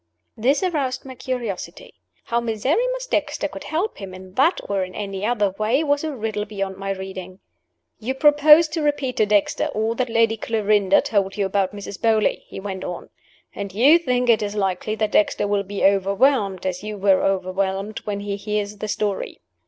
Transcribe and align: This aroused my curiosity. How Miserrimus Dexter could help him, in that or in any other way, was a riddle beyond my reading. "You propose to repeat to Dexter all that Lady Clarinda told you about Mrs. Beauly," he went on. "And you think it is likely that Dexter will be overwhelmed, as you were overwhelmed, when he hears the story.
This 0.35 0.63
aroused 0.63 1.05
my 1.05 1.13
curiosity. 1.13 1.93
How 2.23 2.39
Miserrimus 2.39 3.05
Dexter 3.05 3.47
could 3.47 3.65
help 3.65 3.99
him, 3.99 4.15
in 4.15 4.33
that 4.33 4.59
or 4.67 4.83
in 4.83 4.95
any 4.95 5.23
other 5.23 5.51
way, 5.59 5.83
was 5.83 6.03
a 6.03 6.11
riddle 6.15 6.43
beyond 6.45 6.77
my 6.77 6.89
reading. 6.89 7.39
"You 7.99 8.15
propose 8.15 8.67
to 8.69 8.81
repeat 8.81 9.17
to 9.17 9.27
Dexter 9.27 9.67
all 9.67 9.93
that 9.93 10.09
Lady 10.09 10.37
Clarinda 10.37 11.01
told 11.01 11.37
you 11.37 11.45
about 11.45 11.71
Mrs. 11.75 12.01
Beauly," 12.01 12.41
he 12.47 12.59
went 12.59 12.83
on. 12.83 13.11
"And 13.53 13.75
you 13.75 13.99
think 13.99 14.27
it 14.27 14.41
is 14.41 14.55
likely 14.55 14.95
that 14.95 15.11
Dexter 15.11 15.47
will 15.47 15.61
be 15.61 15.85
overwhelmed, 15.85 16.65
as 16.65 16.81
you 16.81 16.97
were 16.97 17.21
overwhelmed, 17.23 17.99
when 17.99 18.21
he 18.21 18.37
hears 18.37 18.77
the 18.77 18.87
story. 18.87 19.39